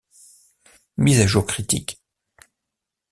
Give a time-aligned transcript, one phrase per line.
[0.97, 2.01] Mise à jour critique.